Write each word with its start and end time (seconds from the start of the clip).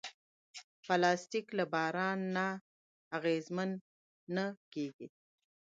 پلاستيک 0.83 1.47
له 1.57 1.63
باران 1.73 2.19
نه 2.35 2.47
اغېزمن 3.17 3.69
نه 4.35 4.45
کېږي. 4.73 5.07